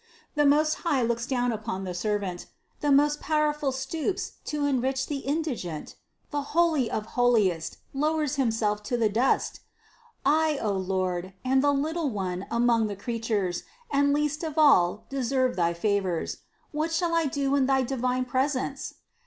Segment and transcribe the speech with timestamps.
[0.33, 2.47] The Most High looks down upon the servant.
[2.79, 5.95] The Most Powerful stoops to enrich the indigent!
[6.31, 9.59] The Holy of holiest lowers Himself to the dust!
[10.25, 13.61] I, O Lord, am the little one among the crea tures,
[13.91, 16.37] and least of all deserve thy favors.
[16.71, 18.95] What shall I do in thy divine presence?